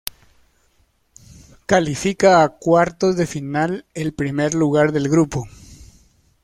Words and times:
Califica 1.67 2.41
a 2.41 2.49
cuartos 2.57 3.17
de 3.17 3.27
final 3.27 3.85
el 3.93 4.15
primer 4.15 4.55
lugar 4.55 4.93
del 4.93 5.09
grupo. 5.09 5.45